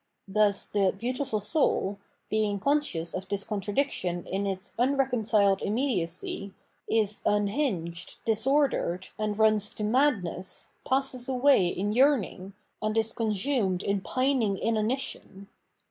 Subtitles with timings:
[0.27, 6.55] Thus the" beautiful soul," being conscious of this contradiction in its unreconciled immediacy,
[6.89, 13.83] is unhinged, disordered, and runs to mad ness, passes away in yearning, and is consumed
[13.83, 15.49] in pining inanition.